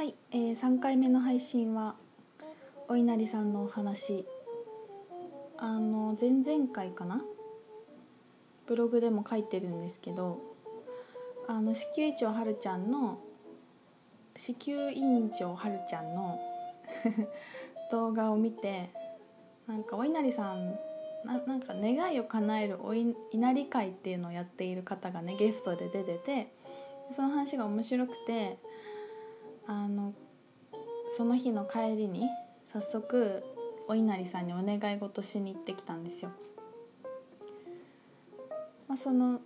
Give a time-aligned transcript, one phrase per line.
[0.00, 1.94] はい、えー、3回目の配信は
[2.88, 4.24] お稲荷さんのお話。
[5.58, 7.22] あの前々回かな？
[8.66, 10.40] ブログでも書いてるんですけど
[11.48, 13.20] あの子宮院長はるちゃんの
[14.38, 16.38] 子宮院長はるちゃんの
[17.92, 18.88] 動画を見て
[19.66, 20.78] なんかお稲荷さん
[21.26, 26.54] なんか願いを叶えるおい稲荷会っていうのをやっている方がねゲストで出てて
[27.12, 28.56] その話が面白くて
[29.70, 30.14] あの
[31.16, 32.28] その日の帰りに
[32.72, 33.44] 早速
[33.86, 36.32] お稲荷さんにお願い事しに行ってきたんですよ。
[38.88, 39.40] まあ、その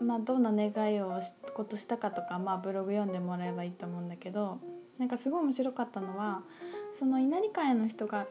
[0.00, 4.60] まあ、どんな願いをしことしたかとか、まあ、ブログ読んでもらえばいいと思うんだけど
[4.98, 6.42] なんかすごい面白かったのは
[6.94, 8.26] その稲荷会の人が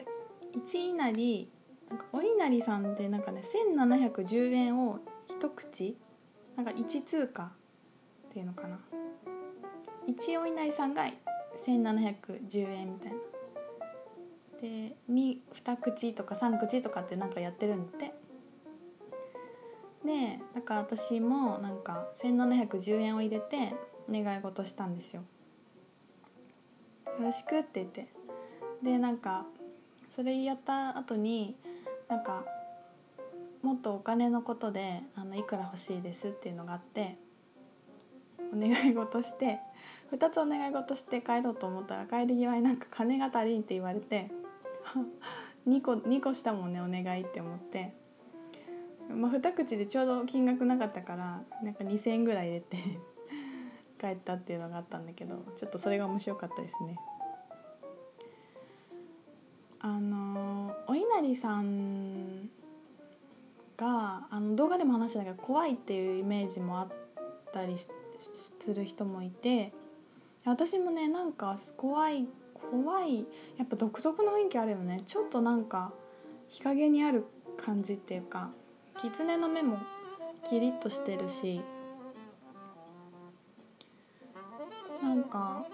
[0.54, 1.48] 1稲荷
[1.90, 3.42] なんかお稲荷さんでなんかね
[3.78, 4.98] 1710円を
[5.28, 5.96] 一口
[6.56, 7.52] なんか1通貨
[8.28, 8.78] っていうのかな
[10.06, 11.04] 1お稲荷さんが
[11.66, 13.18] 1710円みたいな。
[14.60, 18.14] で 2, 2口とか3口とかってなんかやってるんだって。
[20.04, 23.74] でだから私もなんか1710円を入れて
[24.10, 25.22] 願い事したんですよ。
[27.06, 28.08] よろしくって言って。
[28.82, 29.46] でなんか
[30.10, 31.56] それやった後に
[32.08, 32.44] なんか
[33.62, 37.18] もっとお金のことであのいくら欲しいですっていうのがあって。
[38.56, 39.60] 願い事して
[40.12, 44.30] 2つお願い事して帰ろうと思ったら帰り際になんか金が足りんって言われて
[45.66, 47.92] 2個 ,2 個したもんねお願いって思って、
[49.10, 52.76] まあ、2口でちょうど金額なかったからなんか2,000円ぐらい入れて
[54.00, 56.96] 帰ったっていうのがあったんだけどちょっとそれが面白かったですね。
[59.80, 62.48] あのお稲荷さん
[63.76, 66.88] があの動画でも話したけど怖いっていうイメージもあっ
[67.52, 69.72] たりしてする人もいて
[70.44, 73.26] 私もねなんか怖い怖い
[73.58, 75.02] やっぱ独特の雰囲気あるよね。
[75.06, 75.92] ちょっとなんか
[76.48, 77.24] 日陰にある
[77.56, 78.50] 感じっていうか
[79.00, 79.78] 狐の目も
[80.48, 81.60] キリッとしてるし
[85.02, 85.66] なんか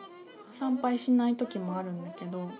[0.50, 2.50] 参拝しない時もあるんだけど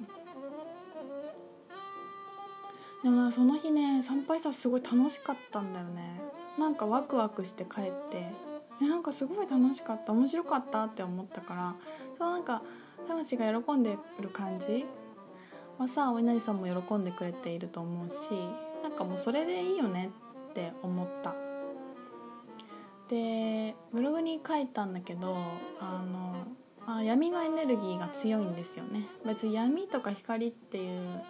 [3.02, 6.20] でもその日ね参拝さすごい楽しかったんだよね。
[6.58, 8.51] なんかワクワクして帰って
[8.88, 11.74] なんかすごい楽しかった面白かったって思ったから
[12.16, 12.62] そうなんか
[13.08, 14.86] 魂が喜んでる感じ？
[15.78, 18.30] はさお稲荷さんも喜んでくれていると思うし
[18.82, 20.10] なんかもうそれでいいよね
[20.50, 21.34] って思った。
[23.08, 25.36] でブログに書いたんだけど
[25.80, 26.46] あの
[26.86, 29.06] あ闇のエネルギーが強いんですよね。
[29.26, 31.22] 別に闇とか光っていう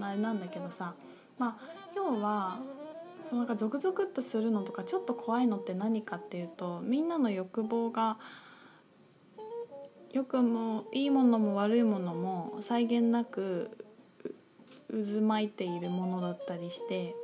[0.00, 0.94] あれなんだけどさ
[1.38, 2.58] まあ要は
[3.24, 8.18] そのなんかゾクゾクっとするのとかちょっと怖いのって何かっていうとみんなの欲望が
[10.12, 13.70] よくもいいものも悪いものも際限なく
[14.90, 17.14] 渦巻いているものだったりして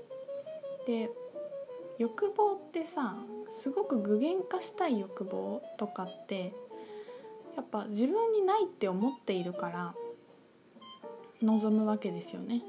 [0.87, 1.11] で
[1.99, 3.17] 欲望ってさ
[3.51, 6.53] すごく具現化したい欲望とかって
[7.57, 9.95] やっぱ自分にないって思っているから
[11.41, 12.63] 望むわけですよね。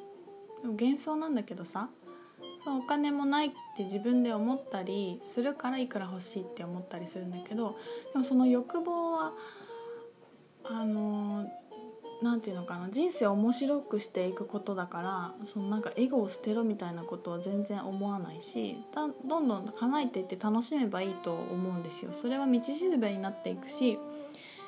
[0.63, 1.89] 幻想なんだけどさ
[2.65, 7.75] まお金もないって自分で思ったりするからいくら欲しいって思ったりするんだけど
[8.11, 9.33] でもその欲望は
[10.65, 11.45] あの
[12.21, 18.77] なんていうのかな人生を面白くしていくことだからそのなんかエゴを捨てろみたいなことは全然思わないし
[19.25, 22.11] どんどん叶えていって楽しめばいいと思うんですよ。
[22.13, 23.99] それは道しるべになっていくし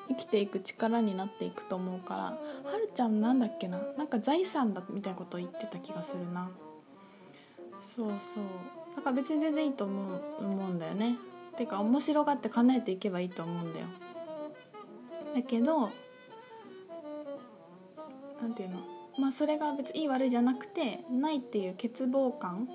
[0.09, 6.49] 生きていく力になっていくと思うからはるちゃんなんだっけななんか財産だみたいなことを言ってた気がするな
[7.81, 8.43] そうそう。
[8.95, 11.17] だから別に全然いいと思う思うんだよね。
[11.57, 13.85] てか面白がって叶えていけばいいと思うんだよ。
[15.35, 15.89] だけど
[18.41, 18.79] なんていうの。
[19.19, 22.69] まあそれが別にいい悪いじゃなくてないっていう欠乏感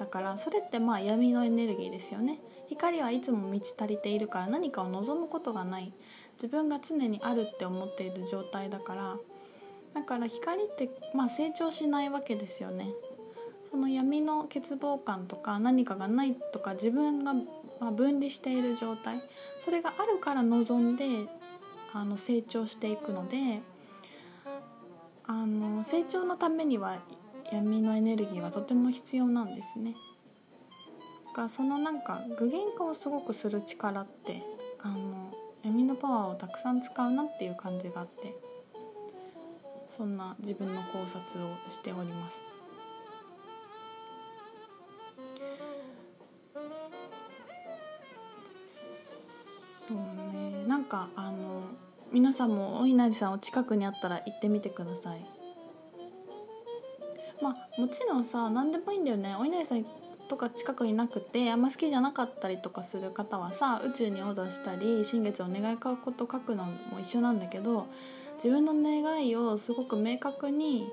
[0.00, 2.40] だからそれってまあ闇のエネルギーですよね。
[2.68, 5.92] 光はいつも満ち足りているから何かを望むことがない。
[6.34, 9.16] 自分が常にあるって思っている状態だから。
[9.94, 12.88] だから光って、まあ、成長しないわけですよね。
[13.72, 17.32] その闇の欠乏感とか何かがないとか自分が
[17.90, 19.16] 分離している状態
[19.64, 21.26] それがあるから望んで
[21.94, 23.62] あの成長していくので
[25.26, 26.98] あの成長のためには
[27.50, 29.94] 闇のエネルギーはとても必要なんですね。
[31.28, 34.42] だからそのなんか具現化をすごくする力って
[34.82, 35.32] あの
[35.64, 38.34] 闇のパワーをたくさん使うなっていう感じがあって
[39.96, 42.61] そんな自分の考察をしております。
[50.92, 51.62] かあの
[52.12, 55.24] 皆さんもお稲荷さんを近くにあったら行ってみてください。
[57.42, 59.34] まあもちろんさ何でもいいんだよね。
[59.40, 59.86] お稲荷さん
[60.28, 67.86] とか近くになくてあんま好きじゃなかったりとかする方はさ宇宙にオーダーしたり新月を願い書くこと書くのも一緒なんだけど
[68.36, 70.86] 自分の願いをすごく明確に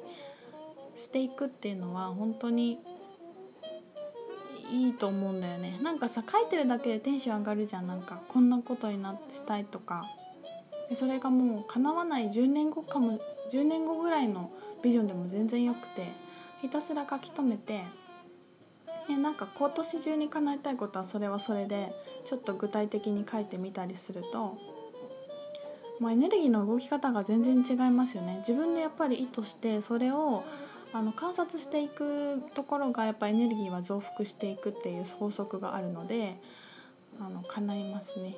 [0.95, 2.79] していくっていうのは本当に
[4.71, 5.79] いいと思うんだよね。
[5.81, 7.87] なんかさ書いてるだけでテンション上がるじゃん。
[7.87, 10.05] なんかこんなことになしたいとか。
[10.95, 13.19] それがもう叶わない10年後かも
[13.51, 14.51] 10年後ぐらいの
[14.81, 16.07] ビジョンでも全然よくて。
[16.61, 17.83] ひたすら書き留めて。
[19.07, 21.91] でなんか今年中に叶えたいことはそれはそれで
[22.25, 24.55] ちょっと具体的に書いてみたりすると、
[25.99, 28.37] ま、エネルギーの動き方が全然違いますよね。
[28.47, 30.43] 自分でやっぱり意図してそれを
[30.91, 36.35] あの観察していくところがやっぱエネルギーは増幅していくっていう法則があるので
[37.19, 38.35] あの叶いますね。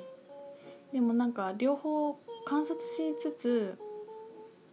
[0.92, 3.78] でもなんか両方観察しつつ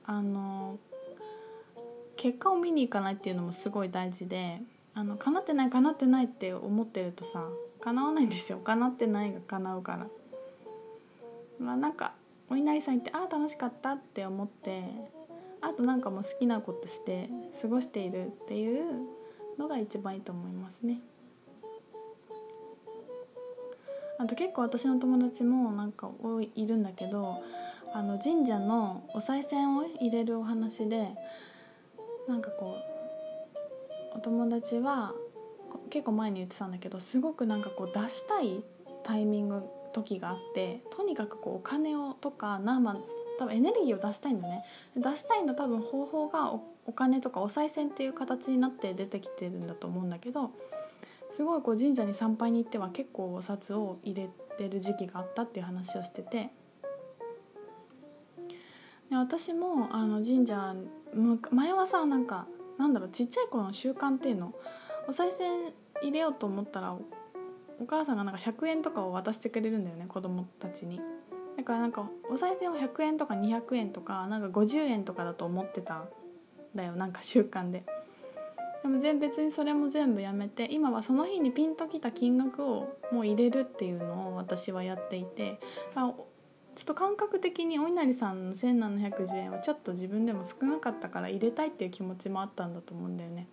[0.05, 0.79] あの
[2.17, 4.61] 結果を見に行かないっていうのもすごい大事で
[4.95, 7.47] あの叶ってない叶ってないって思ってるとさ
[7.81, 8.59] 叶わないんですよ。
[8.59, 10.07] 叶ってないが叶うから。
[11.61, 12.15] まあなんか
[12.51, 14.85] お稲荷さん行ってああ楽しかったって思って
[15.61, 17.29] あとなんかもう好きなことして
[17.61, 19.07] 過ごしているっていう
[19.59, 21.01] のが一番いいと思いますね。
[24.19, 26.11] あと結構私の友達もなんか
[26.57, 27.41] いるんだけど
[27.95, 31.09] あの神社のお賽銭を入れるお話で
[32.27, 32.77] なんかこ
[34.15, 35.13] うお友達は
[35.91, 38.65] 結構前に言ってたんだけどすごくなんかこう出したい
[39.05, 39.63] タイミング
[39.93, 42.99] 時があってとにかくこうお金をとか生
[43.39, 44.65] 多分エネルギーを出したいのね
[44.97, 46.53] 出したいの多分方法が
[46.87, 50.51] お金とかお賽銭っていう形になって出てきてるんだと思うんだけど
[51.31, 56.51] すごいこう神社に参拝に行っては結構お札を入れてる時期があったっていう話をしてて
[59.11, 60.75] で私もあの神社
[61.51, 62.47] 前はさなんか
[62.79, 64.55] なんだろうちっちゃい頃の習慣っていうの
[65.07, 66.93] お賽銭入れようと思ったら
[67.81, 71.01] お母さんがなんか100円とかを渡してくれるんだよね子供たちに。
[71.59, 76.09] だからなんかお賽銭は100円とか200円とかなんか50円とかだと思ってたん
[76.77, 77.83] だよなんか習慣で。
[78.85, 85.59] でも全別にそれも全部やめて今はその日にピンときた金額をもう入れるっていうのを私はやっていて
[85.95, 86.13] ちょ
[86.83, 93.49] っと感覚的にお稲荷さんの1710円はちょっと自分でも少なかったから入れたいっていう気持ちもあったんだと思うんだよね。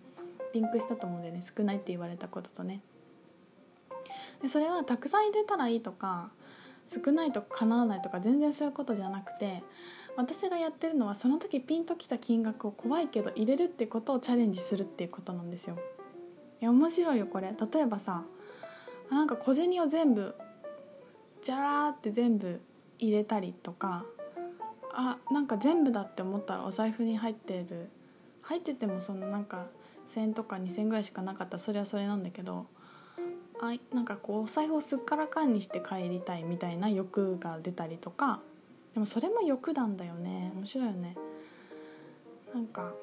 [0.54, 1.42] リンクしたと思うんだよね。
[1.42, 2.80] 少ないって言われたこととね。
[4.40, 6.30] でそれはたくさん入れたらいいとか
[6.88, 9.62] 少ないとか叶わないとか全然そういうことじゃなくて
[10.16, 15.76] 私がやってるのはその時ピンときた金額を怖いけど入れるってことをチャレンジするっていうことなんですよ。
[16.60, 18.24] いや面白いよこれ例えばさ
[19.10, 20.34] なんか小銭を全部
[21.42, 22.60] ジャラーって全部
[22.98, 24.04] 入れたりとか
[24.92, 27.90] あなんか全部だって思ったらお財布に入ってる
[28.40, 29.66] 入っててもそのなんか
[30.08, 32.66] 1,000とか2,000ぐらいしかなかったらそれはそれなんだけど
[33.60, 38.40] あなんかこうお財布をすっからかんにして帰りたいみたいな欲が出たりとか
[38.92, 40.50] でもそれも欲なんだよね。
[40.54, 41.14] 面白いよね。
[42.54, 42.94] なんか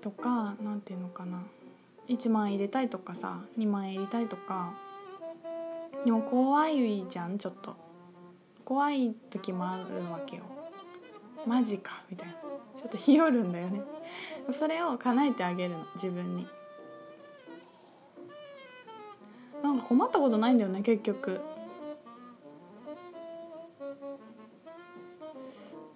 [0.00, 1.42] とか何て言うのかな。
[2.08, 4.72] 1万円入れたいとかさ2万円入れたいとか。
[6.04, 7.76] でも怖いじゃんちょっと。
[8.64, 10.44] 怖い時もあるわけよ。
[11.46, 12.34] マジかみたいな。
[12.76, 13.82] ちょっと日和るんだよね。
[14.50, 16.46] それを叶えてあげるの自分に。
[19.64, 21.40] なんか困ったことないんだよね結局。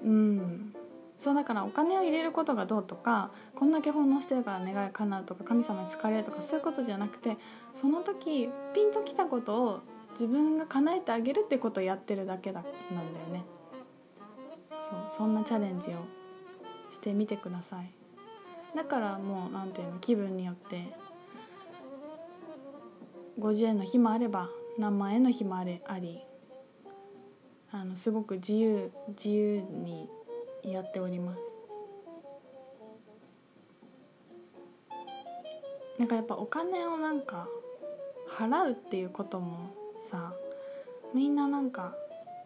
[0.02, 0.74] うん。
[1.18, 7.36] そうだからお金を入れることがどうとかこんだけ奉納してるから願い叶うとか神様に好かれるとかそういうことじゃなくて
[7.74, 9.80] その時ピンときたことを
[10.12, 13.44] 自分が叶えてあげるってことをやってるだけだなんだよね。
[14.70, 15.92] そうそんなチャレンジを
[16.90, 17.90] してみてください。
[18.74, 20.84] だからもう何ていうの気分によって
[23.38, 25.80] 50円の日もあれば何万円の日もあり
[27.70, 30.08] あのすごく自由自由に
[30.64, 31.42] やっております。
[35.98, 37.48] なんかやっぱお金をなんか
[38.28, 40.32] 払うっていうこともさ
[41.12, 41.94] みんななんか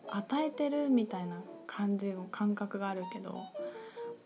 [0.09, 3.37] 与えてるみたいな感じの感覚があるけど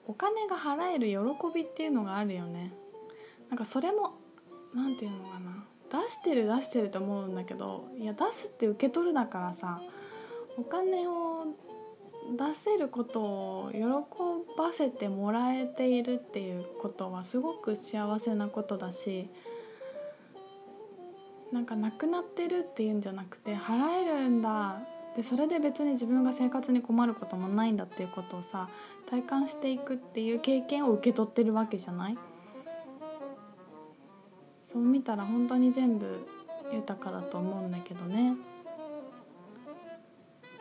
[0.07, 1.17] お金が払える喜
[1.53, 2.73] びっていうのがあるよね。
[3.49, 4.15] なんかそれも
[4.75, 5.65] 何て言うのかな。
[6.05, 9.81] 出してる出してると思うんだけどいや出すって受け取るだからさ
[10.59, 11.47] お金を
[12.37, 13.81] 出せることを喜
[14.59, 19.29] ばせてもらえているっていうことはすごく幸せなことだし
[21.53, 24.81] なんかなくなってるっていうんじゃなくて払えるんだ
[25.17, 28.69] でそれで別に自分が生活に困ることもないんだっていうことをさ
[29.09, 32.19] 体感していくっていう経験を受け取ってるわけじゃない？
[34.67, 36.27] そう見たら本当に全部
[36.73, 38.35] 豊かだと思うんだけどね。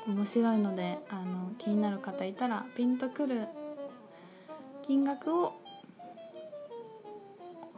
[0.07, 3.47] 面白いのであの気になる方いたらピンとくる
[4.85, 5.53] 金額を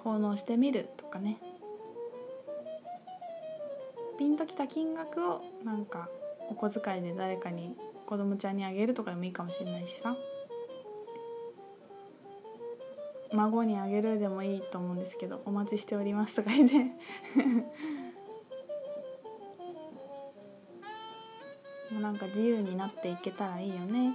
[0.03, 1.37] 奉納してみるとかね。
[4.19, 6.09] ピンときた金額をなんか
[6.49, 7.73] お小遣いで誰かに
[8.05, 10.13] 子供ちゃんにあげるとかでもいいかもしれないしさ。
[13.33, 16.75] 孫にあげるでもいいと思うんですけどお待ちしておりますとか言って。
[21.91, 24.13] もうなんか自由になっていけたらいいよね。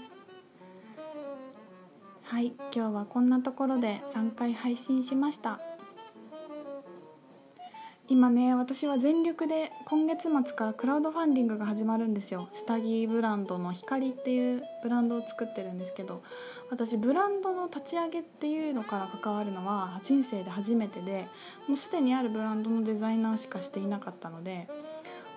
[2.25, 5.61] はい今日はこんなところで3回配信しました。
[8.09, 12.49] 今ね私は全力で今月末からクラウドファンディングが始まるんですよ。
[12.53, 16.23] 下着ブランドの光っていうブランドを作ってるんですけど
[16.73, 21.29] 私ブランドの立ち上げっていうのから関わるのは人生で初めてで
[21.69, 24.67] もうすでにあるブランドのデザイナーしかしていなかったので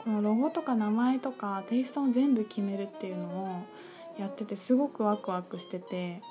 [0.06, 3.66] このロゴとか名前とかテイストを全部決めるっていうのを
[4.18, 6.22] やっててすごくワクワクしてて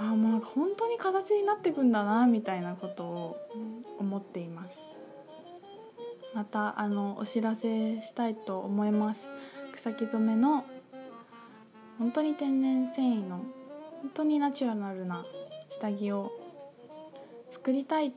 [0.00, 3.36] ああもう本当に形になってくんだなみたいなことを
[4.00, 4.78] 思っています。
[6.34, 9.28] またあのお知らせしたいと思います。
[9.72, 10.64] 草木染めの
[12.00, 13.44] 本当に天然繊維の
[14.02, 15.24] 本当にナチュラルな
[15.70, 16.30] 下着を
[17.48, 18.12] 作りたい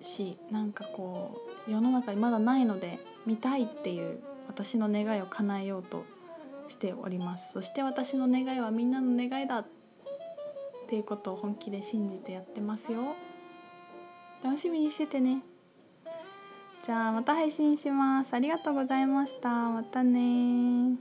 [0.00, 6.04] しなんかこう世の中にまだないので見たいっていう私の願いを叶えようと
[6.68, 7.52] しております。
[7.52, 9.66] そして私の願いはみんなの願いだっ
[10.88, 13.16] ていうことを本気で信じてやってますよ。
[14.42, 15.42] 楽しみにしててね。
[16.84, 18.34] じゃあまた配信します。
[18.34, 19.48] ありがとうございました。
[19.70, 20.98] またね